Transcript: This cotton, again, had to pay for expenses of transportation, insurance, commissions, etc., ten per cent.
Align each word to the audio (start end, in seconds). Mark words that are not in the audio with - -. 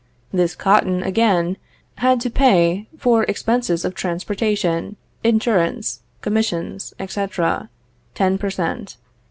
This 0.33 0.55
cotton, 0.55 1.03
again, 1.03 1.57
had 1.97 2.19
to 2.21 2.31
pay 2.31 2.87
for 2.97 3.21
expenses 3.25 3.85
of 3.85 3.93
transportation, 3.93 4.95
insurance, 5.23 6.01
commissions, 6.21 6.95
etc., 6.97 7.69
ten 8.15 8.39
per 8.39 8.49
cent. 8.49 8.97